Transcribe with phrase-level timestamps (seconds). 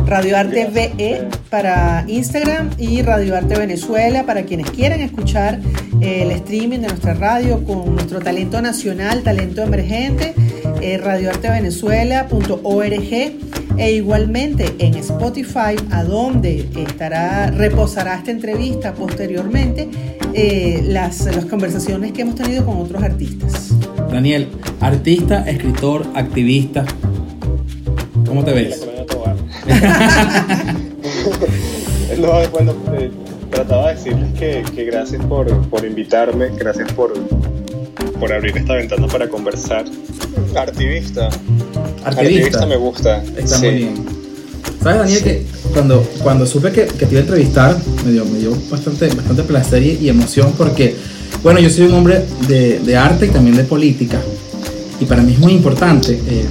[0.07, 5.61] Radio Arte VE para Instagram y Radio Arte Venezuela para quienes quieran escuchar
[6.01, 10.35] eh, el streaming de nuestra radio con nuestro talento nacional, talento emergente,
[10.83, 13.33] eh, radioartevenezuela.org
[13.77, 19.89] e igualmente en Spotify, a donde estará, reposará esta entrevista posteriormente,
[20.35, 23.71] eh, las, las conversaciones que hemos tenido con otros artistas.
[24.11, 24.49] Daniel,
[24.81, 26.85] artista, escritor, activista,
[28.27, 28.94] ¿cómo te ves?
[32.19, 33.11] no, bueno, eh,
[33.51, 37.15] trataba de decirles que, que gracias por, por, invitarme, gracias por,
[38.21, 39.85] por abrir esta ventana para conversar.
[40.57, 41.27] Artivista.
[41.27, 43.23] Artivista, Artivista me gusta.
[43.37, 43.67] Está sí.
[43.67, 43.95] muy bien.
[44.83, 48.39] ¿Sabes, Daniel, que cuando, cuando supe que, que te iba a entrevistar, me dio, me
[48.39, 50.95] dio bastante, bastante placer y, y emoción porque,
[51.43, 54.21] bueno, yo soy un hombre de, de, arte y también de política.
[55.01, 56.45] Y para mí es muy importante eh,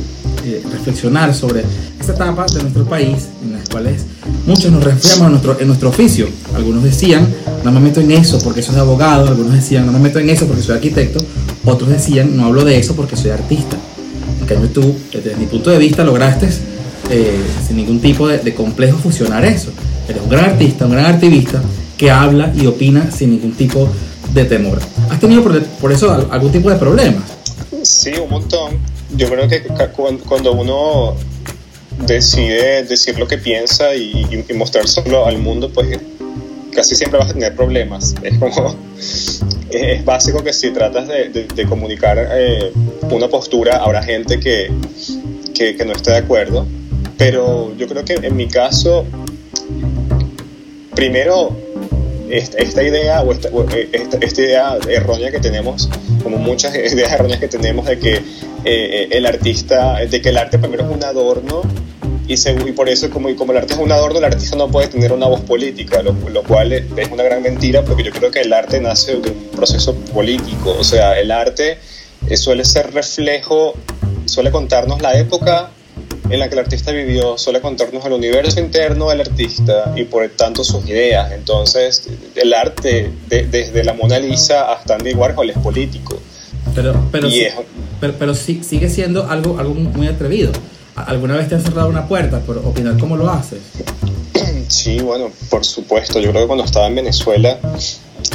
[0.46, 1.64] eh, reflexionar sobre
[2.00, 4.02] esta etapa de nuestro país en las cuales
[4.46, 6.28] muchos nos refugiamos en nuestro, en nuestro oficio.
[6.56, 7.28] Algunos decían,
[7.64, 10.46] no me meto en eso porque soy abogado, algunos decían, no me meto en eso
[10.46, 11.24] porque soy arquitecto,
[11.66, 13.78] otros decían, no hablo de eso porque soy artista.
[14.42, 16.50] En cambio tú, desde mi punto de vista, lograste
[17.10, 19.72] eh, sin ningún tipo de, de, complejo fusionar eso.
[20.10, 21.62] Eres un gran artista, un gran activista
[21.98, 23.88] que habla y opina sin ningún tipo
[24.34, 24.80] de temor.
[25.10, 27.24] ¿Has tenido por, por eso algún tipo de problemas?
[27.84, 28.93] Sí, un montón.
[29.16, 29.64] Yo creo que
[30.26, 31.16] cuando uno
[32.00, 36.00] decide decir lo que piensa y, y, mostrárselo al mundo, pues
[36.74, 38.16] casi siempre vas a tener problemas.
[38.24, 38.76] Es como,
[39.70, 42.72] es básico que si tratas de, de, comunicar eh,
[43.10, 44.72] una postura, habrá gente que,
[45.54, 46.68] que, no esté de acuerdo.
[47.18, 49.06] Pero yo creo que en mi caso,
[50.96, 51.56] primero,
[52.30, 53.50] esta, idea o esta,
[53.94, 55.90] esta, esta, idea errónea que tenemos,
[56.24, 58.22] como muchas ideas erróneas que tenemos de que
[58.66, 61.62] eh, el artista, de que el arte primero es un adorno
[62.28, 64.88] y, y, por eso como, como el arte es un adorno, el artista no puede
[64.88, 68.42] tener una voz política, lo, lo, cual es una gran mentira porque yo creo que
[68.42, 71.78] el arte nace de un proceso político, o sea, el arte
[72.30, 73.74] eh, suele ser reflejo,
[74.26, 75.72] suele contarnos la época
[76.30, 80.28] en la que el artista vivió, suele contarnos el universo interno del artista y por
[80.30, 85.58] tanto sus ideas, entonces el arte de, desde la Mona Lisa hasta Andy Warhol es
[85.58, 86.20] político.
[86.74, 87.54] Pero, pero, sí, es,
[88.04, 90.52] pero, pero sí, sigue siendo algo, algo muy atrevido.
[90.94, 93.62] ¿Alguna vez te has cerrado una puerta por opinar cómo lo haces?
[94.68, 96.20] Sí, bueno, por supuesto.
[96.20, 97.58] Yo creo que cuando estaba en Venezuela,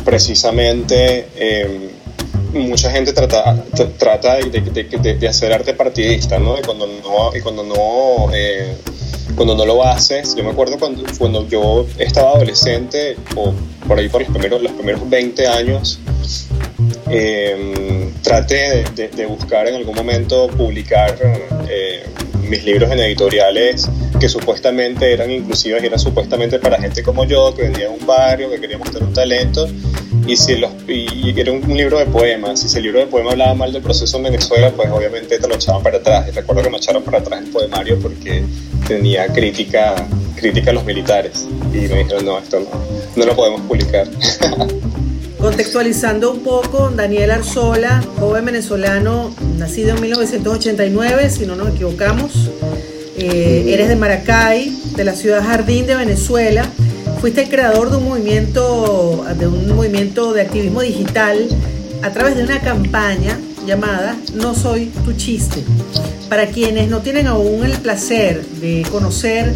[0.06, 1.91] precisamente eh,
[2.55, 3.62] mucha gente trata,
[3.99, 6.59] trata de, de, de, de, hacer arte partidista, ¿no?
[6.59, 8.75] Y cuando no, y cuando no, eh,
[9.37, 13.53] cuando no lo haces, yo me acuerdo cuando, cuando yo estaba adolescente, o
[13.87, 15.99] por ahí por los primeros, los primeros 20 años,
[17.11, 21.17] eh, traté de, buscar en algún momento publicar
[21.69, 22.05] eh,
[22.49, 23.88] mis libros en editoriales
[24.19, 28.06] que supuestamente eran inclusivas y eran supuestamente para gente como yo, que vendía en un
[28.06, 29.69] barrio, que quería mostrar un talento,
[30.27, 33.32] y si los, y era un, libro de poemas, y si el libro de poemas
[33.32, 36.62] hablaba mal del proceso en Venezuela, pues obviamente te lo echaban para atrás, y recuerdo
[36.62, 38.43] que me echaron para atrás el poemario porque
[38.87, 39.94] tenía crítica,
[40.35, 42.71] crítica a los militares, y me dijeron, no, esto no,
[43.15, 44.09] no lo podemos publicar.
[45.38, 52.50] Contextualizando un poco, Daniel Arzola, joven venezolano, nacido en 1989, si no nos equivocamos.
[53.17, 56.64] Eh, eres de Maracay, de la ciudad Jardín de Venezuela.
[57.20, 61.49] Fuiste el creador de un movimiento, de un movimiento de activismo digital
[62.02, 63.38] a través de una campaña
[63.69, 65.62] llamada No soy tu chiste.
[66.29, 69.55] Para quienes no tienen aún el placer de conocer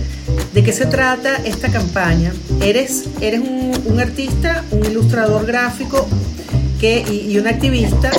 [0.54, 2.32] de qué se trata esta campaña,
[2.62, 6.06] eres, eres un, artista, un ilustrador gráfico
[6.78, 8.10] que, y, un activista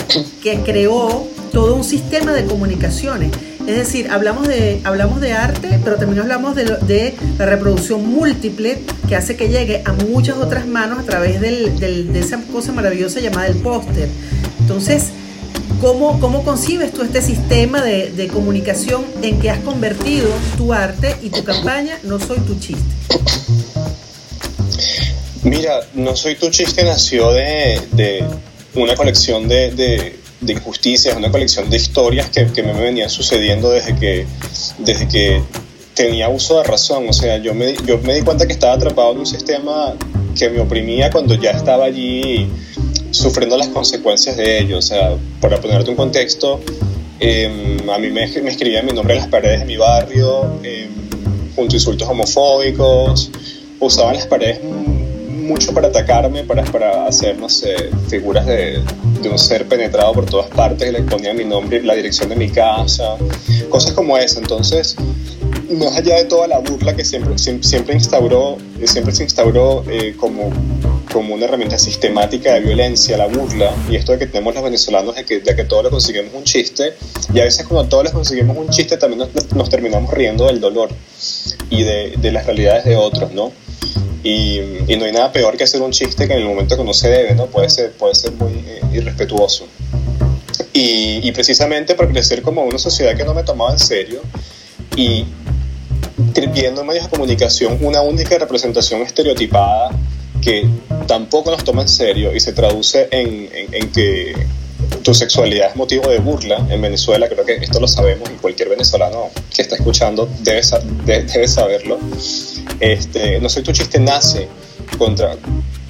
[0.41, 3.31] que creó todo un sistema de comunicaciones.
[3.67, 8.79] Es decir, hablamos de, hablamos de arte, pero también hablamos de, de la reproducción múltiple
[9.07, 13.47] que hace que llegue a muchas otras manos a través de esa cosa maravillosa llamada
[13.47, 14.09] el póster.
[14.59, 15.11] Entonces,
[15.83, 21.13] ¿cómo, ¿cómo concibes tú este sistema de, de comunicación en que has convertido tu arte
[21.21, 22.83] y tu campaña No Soy Tu Chiste?
[25.43, 28.23] Mira, No Soy Tu Chiste nació de, de
[28.75, 33.95] una colección de, de- injusticias, una colección de historias que, que me venían sucediendo desde
[33.97, 34.25] que,
[34.79, 35.41] desde que
[35.93, 37.07] tenía uso de razón.
[37.09, 39.95] O sea, yo me, yo me di cuenta que estaba atrapado en un sistema
[40.37, 42.49] que me oprimía cuando ya estaba allí
[43.13, 44.79] sufriendo las consecuencias de ello.
[44.79, 46.59] O sea, para ponerte un contexto,
[47.19, 50.89] eh, a mí me, me escribían mi nombre en las paredes de mi barrio, eh,
[51.55, 53.29] junto a insultos homofóbicos,
[53.79, 57.37] usaban las paredes mucho para atacarme, para, para hacer,
[58.07, 58.81] figuras de,
[59.21, 62.49] de un ser penetrado por todas partes, le ponían mi nombre la dirección de mi
[62.49, 63.17] casa,
[63.69, 64.39] cosas como esa.
[64.39, 64.95] Entonces,
[65.69, 70.51] más allá de toda la burla que siempre, siempre, instauró, siempre se instauró eh, como,
[71.13, 75.15] como una herramienta sistemática de violencia, la burla, y esto de que tenemos los venezolanos
[75.15, 76.95] de que, de que todo lo conseguimos un chiste,
[77.31, 80.59] y a veces cuando todos les conseguimos un chiste también nos, nos terminamos riendo del
[80.59, 80.89] dolor
[81.69, 83.51] y de, de las realidades de otros, ¿no?
[84.23, 86.83] Y, y, no hay nada peor que hacer un chiste que en el momento que
[86.83, 87.47] no se debe, ¿no?
[87.47, 89.67] Puede ser, puede ser muy eh, irrespetuoso.
[90.71, 94.21] Y, y, precisamente por crecer como una sociedad que no me tomaba en serio
[94.95, 95.25] y
[96.53, 99.91] viendo en medios de comunicación una única representación estereotipada
[100.43, 100.67] que
[101.05, 104.35] tampoco nos toma en serio y se traduce en, en, que
[105.03, 108.69] tu sexualidad es motivo de burla en Venezuela, creo que esto lo sabemos y cualquier
[108.69, 110.61] venezolano que está escuchando debe,
[111.05, 111.99] debe, saberlo.
[112.79, 114.47] Este, no soy tu chiste nace
[114.97, 115.35] contra,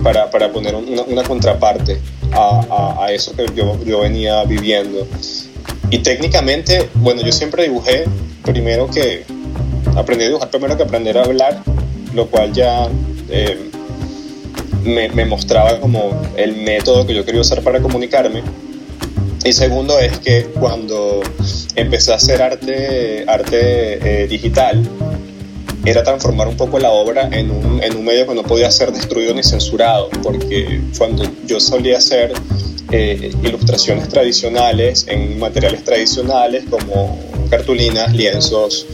[0.02, 2.00] para, para poner una, contraparte
[2.32, 5.08] a, a, a, eso que yo, yo venía viviendo.
[5.90, 8.06] Y técnicamente, bueno, yo siempre dibujé
[8.44, 9.26] primero que
[9.96, 11.64] aprendí a dibujar primero que aprender a hablar,
[12.14, 12.88] lo cual ya
[13.30, 13.70] eh,
[14.84, 18.44] me, mostraba como el método que yo quería usar para comunicarme.
[19.46, 21.22] Y segundo es que cuando
[21.76, 24.88] empecé a hacer arte, arte eh, digital,
[25.86, 28.94] era transformar un poco la obra en un, en un, medio que no podía ser
[28.94, 32.32] destruido ni censurado, porque cuando yo solía hacer
[32.92, 37.20] eh, ilustraciones tradicionales en materiales tradicionales como
[37.50, 38.86] cartulinas, lienzos,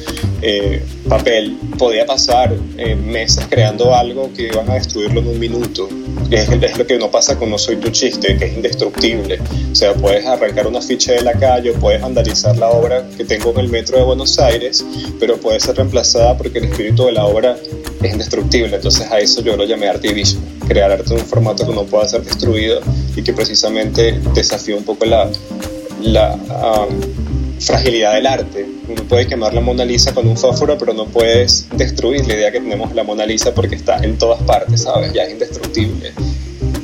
[0.42, 5.90] eh, papel, podía pasar eh, meses creando algo que iban a destruirlo en un minuto.
[6.30, 9.40] Es, es, lo que no pasa con No Soy Tu Chiste, que es indestructible.
[9.72, 13.50] O sea, puedes arrancar una ficha de la calle, puedes vandalizar la obra que tengo
[13.52, 14.86] en el metro de Buenos Aires,
[15.20, 17.58] pero puede ser reemplazada porque el espíritu de la obra
[18.04, 18.76] es indestructible.
[18.76, 22.08] Entonces a eso yo lo llamé artivismo, crear arte en un formato que no pueda
[22.08, 22.82] ser destruido
[23.16, 25.30] y que precisamente desafía un poco la,
[26.02, 27.29] la um,
[27.60, 28.66] fragilidad del arte.
[28.88, 32.52] Uno puede quemar la Mona Lisa con un fósforo, pero no puedes destruir la idea
[32.52, 35.14] que tenemos la Mona Lisa porque está en todas partes, ¿sabes?
[35.14, 36.14] Ya es indestructible.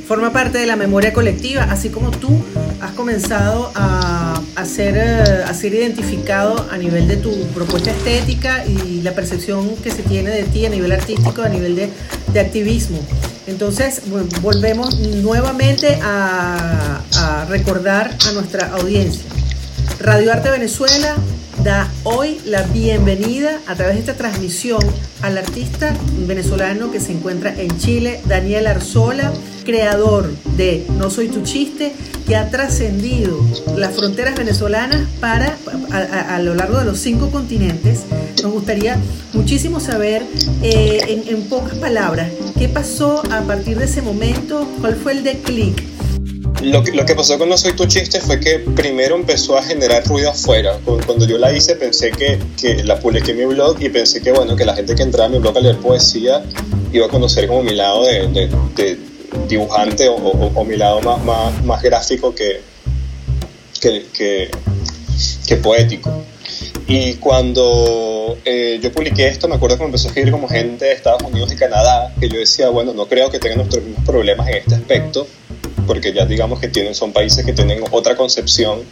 [0.07, 2.30] Forma parte de la memoria colectiva, así como tú
[2.80, 9.01] has comenzado a, a, ser, a ser identificado a nivel de tu propuesta estética y
[9.01, 11.89] la percepción que se tiene de ti a nivel artístico, a nivel de,
[12.32, 13.00] de activismo.
[13.48, 14.03] Entonces,
[14.41, 19.35] volvemos nuevamente a recordar a nuestra audiencia.
[20.00, 21.15] Radio Arte Venezuela
[21.63, 24.80] da hoy la bienvenida a través de esta transmisión
[25.22, 25.96] al artista
[26.27, 31.94] venezolano que se encuentra en Chile, Daniel Arzola, creador de No Soy Tu Chiste,
[32.27, 33.39] que ha trascendido
[33.75, 35.58] las fronteras venezolanas para
[35.92, 38.04] a, lo largo de los cinco continentes.
[38.44, 38.98] Nos gustaría
[39.34, 40.24] muchísimo saber
[40.62, 45.24] eh, en, en pocas palabras qué pasó a partir de ese momento, cuál fue el
[45.24, 45.95] declic
[46.65, 49.63] lo que, lo que, pasó con No Soy Tu Chiste fue que primero empezó a
[49.63, 50.79] generar ruido afuera.
[51.05, 54.31] Cuando yo la hice pensé que, que, la publiqué en mi blog y pensé que,
[54.31, 56.43] bueno, que la gente que entraba a mi blog a leer poesía
[56.91, 58.98] iba a conocer como mi lado de, de, de
[59.48, 62.62] dibujante o, o, o, mi lado más, más, más gráfico que,
[63.79, 64.50] que, que,
[65.48, 66.24] que poético.
[66.88, 70.86] Y cuando eh, yo publiqué esto, me acuerdo que me empezó a escribir como gente
[70.86, 74.05] de Estados Unidos y Canadá, que yo decía, bueno, no creo que tengan nuestros mismos
[74.05, 75.27] problemas en este aspecto,
[75.86, 78.84] porque ya digamos que tienen, son países que tienen otra concepción.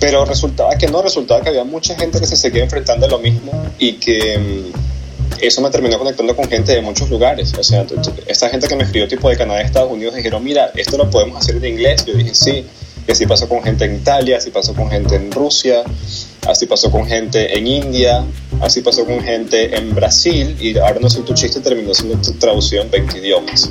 [0.00, 3.18] Pero resultaba que no, resultaba que había mucha gente que se seguía enfrentando a lo
[3.18, 4.72] mismo y que um,
[5.40, 7.54] eso me terminó conectando con gente de muchos lugares.
[7.58, 7.86] O sea,
[8.26, 11.38] esta gente que me escribió tipo de Canadá Estados Unidos dijeron, mira, esto lo podemos
[11.38, 12.04] hacer en inglés.
[12.04, 12.66] Yo dije, sí.
[13.06, 15.82] Y así pasó con gente en Italia, así pasó con gente en Rusia,
[16.46, 18.24] así pasó con gente en India,
[18.62, 22.82] así pasó con gente en Brasil y ahora no soy tu chiste terminó siendo traducido
[22.82, 23.68] en 20 idiomas.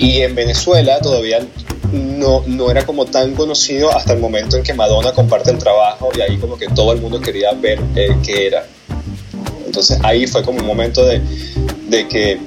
[0.00, 1.46] Y en Venezuela todavía
[1.92, 6.08] no, no era como tan conocido hasta el momento en que Madonna comparte el trabajo
[6.16, 8.64] y ahí como que todo el mundo quería ver eh, qué era.
[9.66, 11.20] Entonces ahí fue como un momento de,
[11.88, 12.40] de que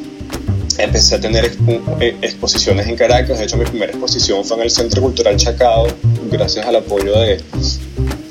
[0.79, 1.51] empecé a tener
[1.99, 3.37] eh, exposiciones en Caracas.
[3.37, 5.85] De hecho, mi primera exposición fue en el Centro Cultural Chacao,
[6.31, 7.39] gracias al apoyo de,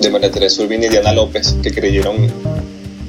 [0.01, 2.27] de María Teresa Urbina y Diana López, que creyeron,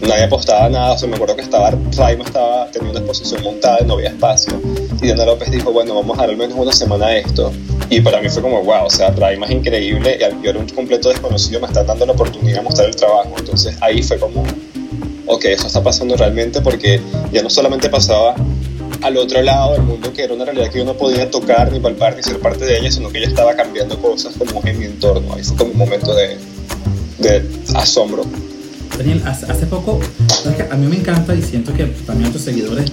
[0.07, 0.93] nadie apostaba nada.
[0.93, 4.09] O sea, me acuerdo que estaba, Raima estaba teniendo una exposición montada y no había
[4.09, 4.59] espacio.
[5.01, 7.51] Y Diana López dijo, bueno, vamos a dar al menos una semana de esto.
[7.89, 10.67] Y para mí fue como, wow, o sea, Raima es increíble y yo era un
[10.69, 13.33] completo desconocido, me está dando la oportunidad de mostrar el trabajo.
[13.37, 14.43] Entonces ahí fue como,
[15.27, 18.35] ok, eso está pasando realmente porque ya no solamente pasaba
[19.01, 21.79] al otro lado del mundo, que era una realidad que yo no podía tocar ni
[21.79, 24.85] palpar ni ser parte de ella, sino que ella estaba cambiando cosas como en mi
[24.85, 25.33] entorno.
[25.33, 26.37] Ahí fue como un momento de,
[27.19, 27.45] de
[27.75, 28.23] asombro.
[28.97, 29.99] Daniel, hace, poco,
[30.71, 32.91] a mí me encanta y siento que también a tus seguidores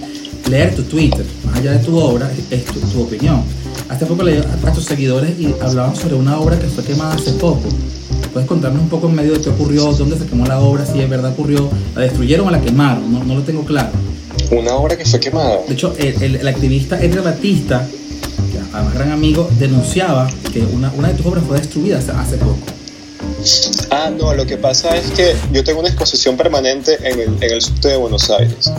[0.49, 3.43] leer tu Twitter, más allá de tu obra, es tu, opinión.
[3.89, 7.31] Hace poco leí a, tus seguidores y hablaban sobre una obra que fue quemada hace
[7.33, 7.69] poco.
[8.33, 10.99] ¿Puedes contarnos un poco en medio de qué ocurrió, dónde se quemó la obra, si
[10.99, 13.11] es verdad ocurrió, la destruyeron o la quemaron?
[13.11, 13.91] No, no lo tengo claro.
[14.51, 15.59] Una obra que fue quemada.
[15.67, 17.87] De hecho, el, activista Edgar Batista,
[18.51, 22.80] que además gran amigo, denunciaba que una, una de tus obras fue destruida hace, poco.
[23.89, 27.51] Ah, no, lo que pasa es que yo tengo una exposición permanente en el, en
[27.51, 28.71] el subte de Buenos Aires.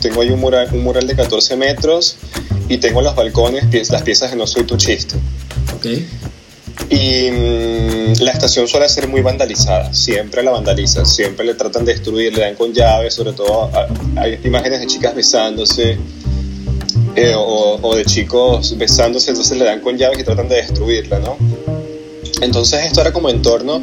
[0.00, 2.16] Tengo ahí un mural, un mural de 14 metros
[2.68, 5.16] y tengo los balcones, las piezas de No Soy Tu Chiste.
[5.76, 6.06] Okay.
[6.88, 11.92] Y mm, la estación suele ser muy vandalizada, siempre la vandalizan, siempre le tratan de
[11.92, 13.70] destruir, le dan con llaves, sobre todo
[14.16, 15.98] hay imágenes de chicas besándose
[17.16, 21.36] eh, o, de chicos besándose, entonces le dan con llaves y tratan de destruirla, ¿no?
[22.40, 23.82] Entonces esto era como en torno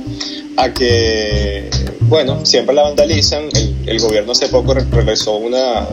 [0.58, 1.70] a que,
[2.02, 3.50] bueno, siempre la vandalizan,
[3.86, 5.88] el, gobierno hace poco realizó una,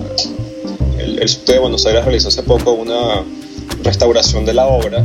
[0.98, 3.22] el, el de Buenos Aires realizó hace poco una
[3.82, 5.04] restauración de la obra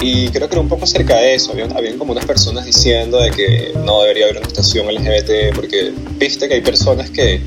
[0.00, 1.52] y creo que era un poco cerca de eso.
[1.52, 6.48] Habían, como unas personas diciendo de que no debería haber una estación LGBT, porque viste
[6.48, 7.40] que hay personas que,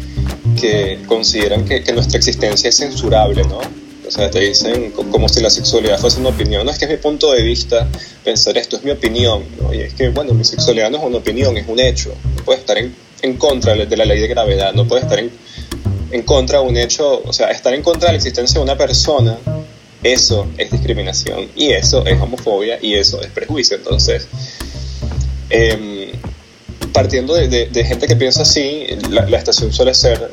[0.60, 3.60] que consideran que, nuestra existencia es censurable, ¿no?
[4.08, 6.66] O sea, te dicen como si la sexualidad fuese una opinión.
[6.66, 7.88] No es que es mi punto de vista
[8.24, 9.44] pensar esto, es mi opinión.
[9.62, 9.74] ¿no?
[9.74, 12.14] Y es que, bueno, mi sexualidad no es una opinión, es un hecho.
[12.38, 15.32] No puede estar en, en contra de la ley de gravedad, no puede estar en,
[16.12, 18.78] en contra de un hecho, o sea, estar en contra de la existencia de una
[18.78, 19.38] persona
[20.04, 23.78] eso es discriminación y eso es homofobia y eso es prejuicio.
[23.78, 24.28] Entonces,
[25.50, 26.12] em,
[26.92, 30.30] partiendo de, gente que piensa así, la, estación suele ser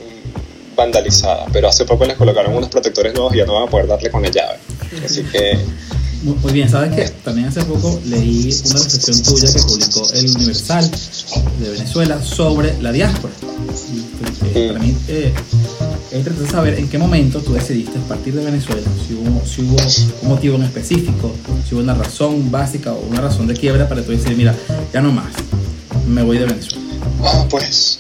[0.77, 3.87] vandalizada, pero hace poco les colocaron unos protectores nuevos y ya no van a poder
[3.87, 4.59] darle con la llave.
[5.05, 5.59] Así que...
[6.23, 10.91] Muy bien, sabes que también hace poco leí una reflexión tuya que publicó el Universal
[11.61, 13.33] de Venezuela sobre la diáspora.
[13.91, 15.33] Y, eh, para mí eh,
[16.11, 19.77] es de saber en qué momento tú decidiste partir de Venezuela, si hubo, si hubo
[20.23, 21.35] un motivo en específico,
[21.67, 24.55] si hubo una razón básica o una razón de quiebra para tú decir, mira,
[24.93, 25.33] ya no más,
[26.07, 26.85] me voy de Venezuela.
[27.23, 28.00] Ah, pues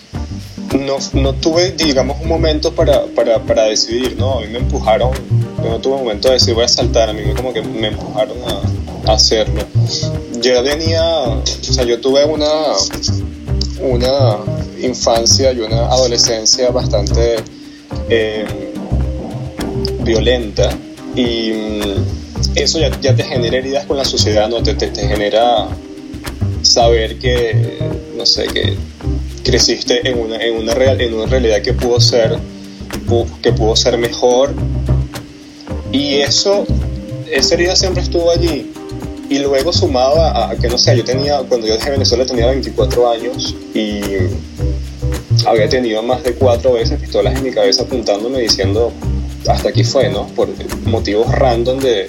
[0.79, 4.39] no, no tuve, digamos, un momento para, para, para, decidir, ¿no?
[4.39, 5.11] A mí me empujaron,
[5.63, 7.89] yo no tuve un momento de decir voy a saltar, a mí como que me
[7.89, 9.63] empujaron a, hacerlo.
[10.41, 12.51] Yo venía, o sea, yo tuve una,
[13.81, 14.37] una
[14.81, 17.37] infancia y una adolescencia bastante
[18.09, 18.45] eh,
[20.05, 20.71] violenta
[21.17, 22.21] y mm,
[22.55, 24.63] eso ya, te genera heridas con la sociedad, ¿no?
[24.63, 25.69] Te, te, genera
[26.63, 27.79] saber que,
[28.17, 28.77] no sé, que
[29.43, 32.39] creciste en una, en una, real, en una realidad que pudo ser
[33.43, 34.53] que pudo ser mejor
[35.93, 36.65] y eso
[37.31, 38.73] esa herida siempre estuvo allí
[39.29, 43.11] y luego sumado a, que no sé yo tenía cuando yo dejé Venezuela tenía 24
[43.11, 44.01] años y
[45.47, 48.93] había tenido más de cuatro veces pistolas en mi cabeza apuntándome diciendo
[49.49, 50.27] hasta aquí fue, ¿no?
[50.29, 50.49] Por
[50.85, 52.09] motivos random de,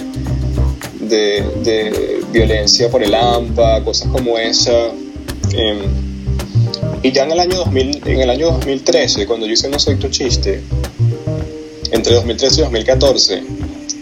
[1.00, 4.90] de, violencia por el AMPA, cosas como esa.
[5.54, 6.11] Em,
[7.04, 9.98] y ya en el, año 2000, en el año 2013, cuando yo hice No Soy
[10.10, 10.62] Chiste,
[11.92, 13.44] entre 2013 y 2014,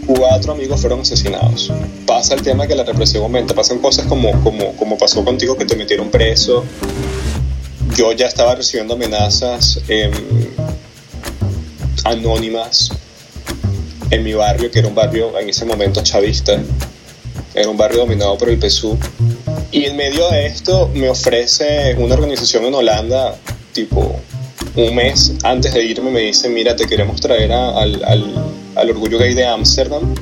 [0.05, 1.71] cuatro amigos fueron asesinados.
[2.05, 5.65] Pasa el tema que la represión aumenta, pasan cosas como, como, como pasó contigo que
[5.65, 6.65] te metieron preso,
[7.95, 10.11] yo ya estaba recibiendo amenazas em,
[12.03, 12.91] anónimas
[14.11, 16.61] en mi barrio, que era un barrio en ese momento chavista,
[17.53, 18.97] era un barrio dominado por el PSU.
[19.71, 23.35] Y en medio de esto me ofrece una organización en Holanda,
[23.71, 24.19] tipo
[24.75, 28.03] un mes antes de irme, me dice, mira, te queremos traer al,
[28.75, 30.15] al, Orgullo Gay de Ámsterdam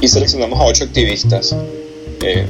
[0.00, 1.54] y seleccionamos a ocho activistas.
[2.22, 2.46] Eh,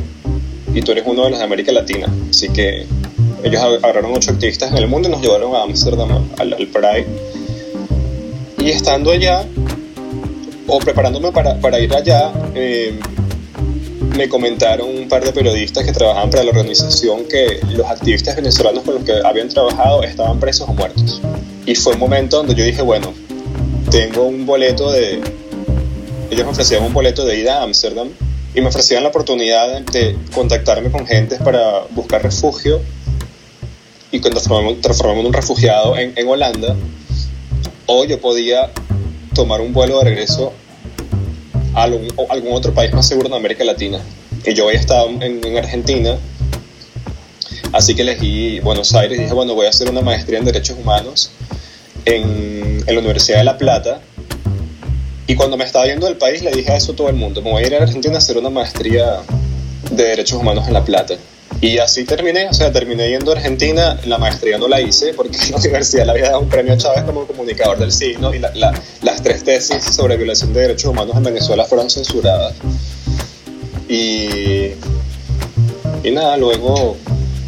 [0.75, 2.06] y tú eres uno de los de América Latina.
[2.28, 2.87] Así que
[3.42, 7.06] ellos agarraron ocho activistas en el mundo y nos llevaron a Amsterdam al, al Pride.
[8.59, 9.44] Y estando allá,
[10.66, 12.99] o preparándome para, para ir allá, eh,
[14.20, 18.84] me comentaron un par de periodistas que trabajaban para la organización que los activistas venezolanos
[18.84, 21.22] con los que habían trabajado estaban presos o muertos.
[21.64, 23.14] Y fue un momento donde yo dije, bueno,
[23.90, 25.22] tengo un boleto de...
[26.30, 28.10] Ellos me ofrecían un boleto de ida a Ámsterdam
[28.54, 32.82] y me ofrecían la oportunidad de contactarme con gente para buscar refugio
[34.12, 36.76] y transformarme, en un refugiado en, en Holanda
[37.86, 38.70] o yo podía
[39.34, 40.52] tomar un vuelo de regreso
[41.74, 44.00] a algún, otro país más seguro de América Latina.
[44.44, 46.16] Y yo había estado en, en, Argentina,
[47.72, 50.76] así que elegí Buenos Aires y dije, bueno, voy a hacer una maestría en Derechos
[50.78, 51.30] Humanos
[52.04, 54.00] en, en la Universidad de La Plata.
[55.26, 57.40] Y cuando me estaba yendo del país le dije a eso a todo el mundo,
[57.42, 59.20] voy a ir a Argentina a hacer una maestría
[59.90, 61.14] de Derechos Humanos en La Plata.
[61.62, 65.36] Y así terminé, o sea, terminé yendo a Argentina, la maestría no la hice porque
[65.50, 68.50] la universidad le había dado un premio a Chávez como comunicador del signo y la,
[68.54, 72.54] la, las tres tesis sobre violación de derechos humanos en Venezuela fueron censuradas.
[73.88, 74.70] Y,
[76.02, 76.96] y nada, luego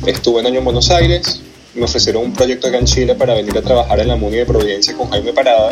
[0.05, 1.41] estuve un año en Buenos Aires,
[1.75, 4.47] me ofrecieron un proyecto acá en Chile para venir a trabajar en la MUNI de
[4.47, 5.71] Providencia con Jaime Parada,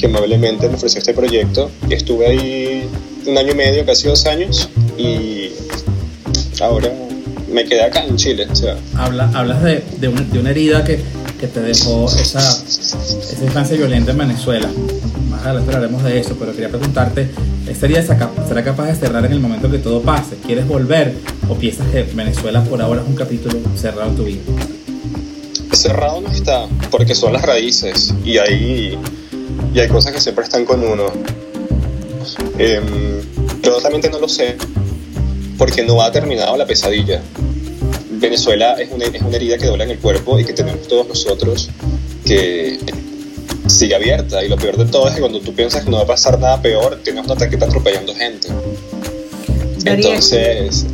[0.00, 1.70] que amablemente me ofreció este proyecto.
[1.90, 2.90] Estuve ahí
[3.24, 5.52] un año y medio, casi dos años, y
[6.60, 6.90] ahora
[7.56, 8.46] me quedé acá en Chile.
[8.50, 8.76] O sea.
[8.96, 11.00] Habla, hablas de, de, una, de una herida que,
[11.40, 14.68] que, te dejó esa, esa instancia violenta en Venezuela.
[15.30, 17.30] Más adelante hablaremos de eso, pero quería preguntarte,
[17.66, 20.36] ¿esta herida será capaz de cerrar en el momento que todo pase?
[20.44, 21.14] ¿Quieres volver
[21.48, 24.42] o piensas que Venezuela por ahora es un capítulo cerrado en tu vida?
[25.72, 28.98] Cerrado no está, porque son las raíces y hay,
[29.74, 31.04] y hay cosas que siempre están con uno.
[32.58, 32.82] Eh,
[33.62, 34.56] yo totalmente no lo sé,
[35.56, 37.22] porque no ha terminado la pesadilla.
[38.26, 41.06] Venezuela es una, es una herida que dobla en el cuerpo y que tenemos todos
[41.06, 41.70] nosotros
[42.24, 42.78] que
[43.68, 44.44] sigue abierta.
[44.44, 46.38] Y lo peor de todo es que cuando tú piensas que no va a pasar
[46.38, 48.48] nada peor, tienes un ataque atropellando gente.
[49.84, 50.86] Entonces,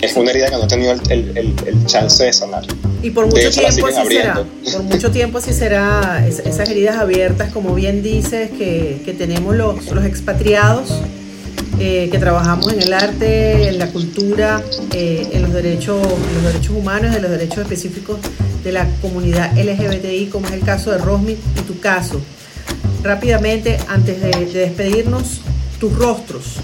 [0.00, 2.64] es una herida que no ha tenido el, el, el, el chance de sanar.
[3.02, 4.44] Y por mucho tiempo así será.
[4.72, 6.24] Por mucho tiempo así será.
[6.26, 10.88] Es, esas heridas abiertas, como bien dices, que, que tenemos los, los expatriados
[11.78, 16.00] eh, que trabajamos en el arte, en la cultura, eh, en, los derechos,
[16.34, 18.18] los derechos humanos, en los derechos específicos
[18.62, 22.20] de la comunidad LGBTI, como es el caso de Rosmi y tu caso.
[23.02, 25.40] Rápidamente, antes de, de despedirnos,
[25.78, 26.60] tus rostros.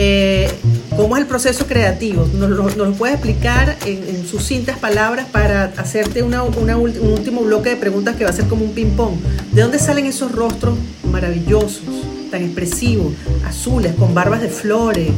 [0.00, 0.48] Eh,
[0.96, 2.28] ¿Cómo es el proceso creativo?
[2.34, 6.90] ¿Nos lo, nos lo puedes explicar en, en, sucintas palabras para hacerte una, una, un
[7.00, 9.14] último bloque de preguntas que va a ser como un ping-pong?
[9.52, 10.78] ¿De dónde salen esos rostros
[11.10, 12.17] maravillosos?
[12.30, 13.12] Tan expresivos,
[13.44, 15.10] azules, con barbas de flores,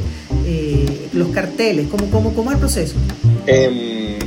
[0.46, 1.88] eh, los carteles?
[1.90, 2.94] ¿Cómo, cómo, ¿Cómo es el proceso?
[3.46, 4.18] Eh,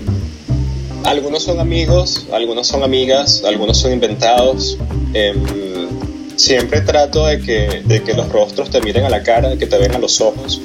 [1.06, 4.78] algunos son amigos, algunos son amigas, algunos son inventados.
[5.14, 5.34] Eh,
[6.36, 9.78] siempre trato de que, de que los rostros te miren a la cara, que te
[9.78, 10.62] vean a los ojos.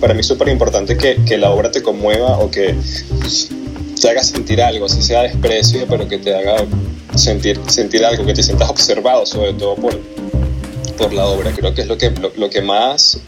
[0.00, 2.74] Para mí es súper importante que, que la obra te conmueva o que
[4.00, 6.64] te haga sentir algo, así sea desprecio, pero que te haga
[7.14, 9.98] sentir, sentir algo, que te sientas observado, sobre todo por,
[11.00, 11.52] por la obra.
[11.52, 13.18] Creo que es lo que, lo, lo, que más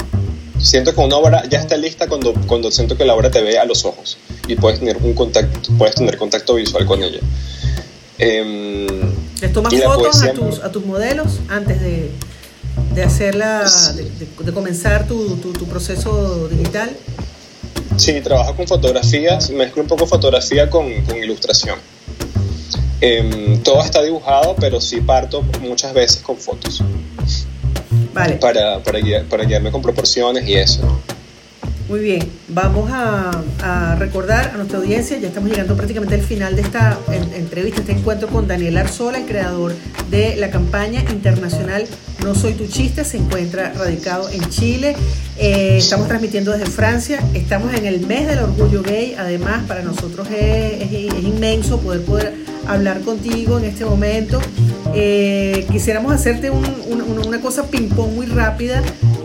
[0.60, 3.58] siento que una obra ya está lista cuando, cuando siento que la obra te ve
[3.58, 7.20] a los ojos y puedes tener un contacto, puedes tener contacto visual con ella.
[8.18, 8.88] Eh,
[9.40, 12.10] ¿Les tomas fotos a tus, a tus modelos antes de,
[12.94, 16.90] de hacerla, de, de, de comenzar tu, tu, tu, proceso digital?
[17.96, 21.78] Sí, trabajo con fotografías, mezclo un poco fotografía con, con ilustración.
[23.04, 26.84] Eh, todo está dibujado, pero sí parto muchas veces con fotos.
[28.12, 28.34] Vale.
[28.34, 31.00] Para, para, guiar, para guiarme con proporciones y eso.
[31.88, 36.56] Muy bien, vamos a, a, recordar a nuestra audiencia, ya estamos llegando prácticamente al final
[36.56, 39.74] de esta en, entrevista, este encuentro con Daniel Arzola, el creador
[40.08, 41.84] de la campaña internacional
[42.22, 44.96] No Soy Tu Chiste, se encuentra radicado en Chile,
[45.36, 50.28] eh, estamos transmitiendo desde Francia, estamos en el mes del orgullo gay, además para nosotros
[50.30, 54.40] es, es, es inmenso poder, poder hablar contigo en este momento.
[54.94, 58.82] Eh, quisiéramos hacerte un, un, una cosa ping-pong muy rápida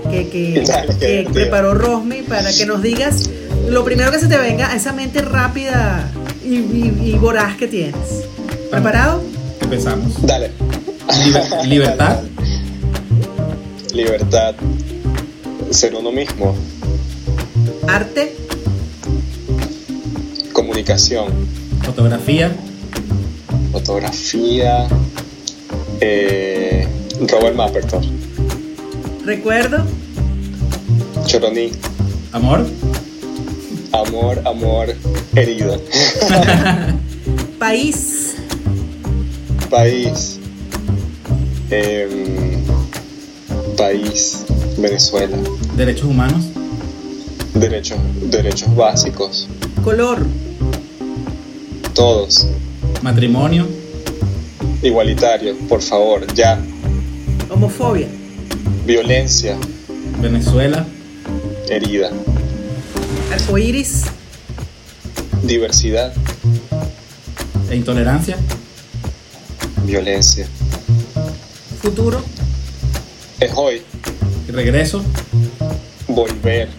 [0.10, 3.30] que, que, Dale, que preparó Rosmi para que nos digas
[3.68, 6.10] lo primero que se te venga a esa mente rápida
[6.46, 8.24] y, y, y voraz que tienes.
[8.72, 9.22] ¿Preparado?
[9.62, 10.22] Empezamos.
[10.26, 10.52] Dale.
[11.24, 12.20] Liber libertad.
[13.94, 14.56] Libertad.
[15.72, 16.56] Ser uno mismo.
[17.88, 18.36] Arte.
[20.54, 21.28] Comunicación.
[21.84, 22.52] Fotografía.
[23.88, 24.86] Fotografía.
[26.02, 26.86] Eh,
[27.22, 28.04] Robert Mapperton.
[29.24, 29.86] Recuerdo.
[31.26, 31.72] Choroní.
[32.34, 32.68] Amor.
[33.94, 34.94] Amor, amor,
[35.38, 35.82] herido.
[37.60, 38.36] País.
[39.70, 40.38] País.
[41.72, 42.66] Em,
[43.78, 44.44] país.
[44.78, 45.38] Venezuela.
[45.78, 46.44] Derechos humanos.
[47.54, 49.48] Derechos, derechos básicos.
[49.82, 50.26] Color.
[51.94, 52.48] Todos.
[53.02, 53.77] Matrimonio.
[54.82, 56.60] Igualitario, por favor, ya.
[57.50, 58.08] Homofobia.
[58.86, 59.58] Violencia,
[60.22, 60.86] Venezuela.
[61.70, 62.10] herida.
[63.34, 64.04] Arcoíris.
[65.44, 66.14] Diversidad,
[67.70, 68.38] E intolerancia.
[69.84, 70.48] violencia.
[71.82, 72.22] Futuro.
[73.40, 73.82] Es hoy.
[74.48, 75.04] Y regreso.
[76.08, 76.70] Volver.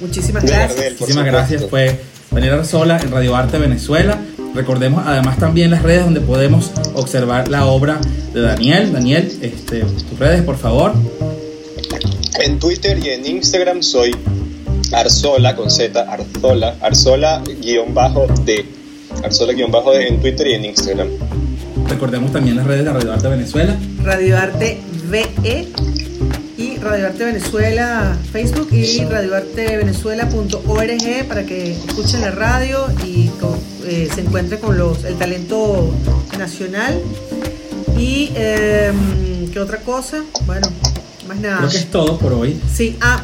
[0.00, 0.74] Muchísimas gracias.
[0.76, 1.64] Gardel, Muchísimas gracias.
[1.70, 4.18] Fue Daniel Arzola en Radio Arte Venezuela.
[4.54, 7.98] Recordemos además también las redes donde podemos observar la obra
[8.32, 8.92] de Daniel.
[8.92, 10.92] Daniel, este, tus redes, por favor.
[12.40, 14.14] En Twitter y en Instagram soy
[14.92, 18.64] Arzola con Z, Arzola, Arzola guion bajo D.
[19.24, 21.08] Arzola guion bajo D en Twitter y en Instagram.
[21.88, 23.76] Recordemos también las redes de Radio Arte Venezuela.
[24.02, 24.78] Radio Arte
[25.10, 25.68] VE
[26.58, 34.08] y Radio Arte Venezuela Facebook y radioartevenezuela.org para que escuchen la radio y co- eh,
[34.14, 35.92] se encuentren con los, el talento
[36.38, 37.00] nacional.
[37.96, 40.66] Y em, qué otra cosa, bueno,
[41.28, 41.58] más nada.
[41.58, 42.60] Creo que es todo por hoy.
[42.72, 43.22] Sí, ah,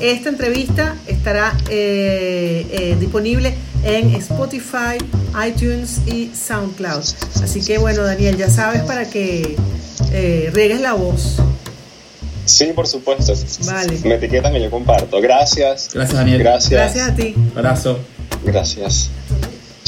[0.00, 4.98] esta entrevista estará eh, eh, disponible en Spotify,
[5.46, 7.04] iTunes y SoundCloud.
[7.42, 9.56] Así que bueno, Daniel, ya sabes para que
[10.12, 11.36] eh, riegues la voz.
[12.44, 13.32] Sí, por supuesto.
[13.66, 13.98] Vale.
[14.04, 15.20] Me etiquetan y yo comparto.
[15.20, 15.90] Gracias.
[15.92, 16.38] Gracias, Daniel.
[16.38, 16.70] Gracias.
[16.70, 17.34] Gracias a ti.
[17.54, 17.98] Abrazo.
[18.44, 19.10] Gracias.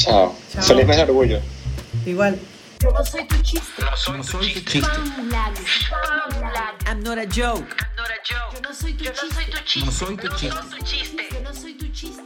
[0.03, 0.35] Chao.
[0.51, 0.63] Chao.
[0.63, 1.39] Feliz mes de orgullo.
[2.05, 2.37] Igual.
[2.81, 3.81] Yo no soy tu chiste.
[6.85, 7.63] I'm not a joke.
[8.53, 9.05] Yo no soy tu
[9.63, 9.85] chiste.
[9.85, 12.22] No soy tu chiste.